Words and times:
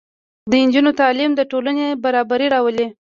د 0.49 0.51
نجونو 0.65 0.91
تعلیم 1.01 1.31
د 1.35 1.41
ټولنې 1.51 1.87
برابري 2.03 2.47
راولي. 2.53 2.87